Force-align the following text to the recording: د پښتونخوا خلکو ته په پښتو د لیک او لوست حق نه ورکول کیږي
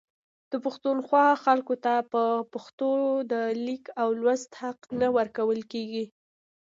د 0.51 0.53
پښتونخوا 0.65 1.25
خلکو 1.43 1.75
ته 1.85 1.93
په 2.11 2.23
پښتو 2.53 2.91
د 3.31 3.33
لیک 3.65 3.83
او 4.01 4.09
لوست 4.21 4.51
حق 4.61 4.79
نه 4.99 5.07
ورکول 5.17 5.59
کیږي 5.71 6.05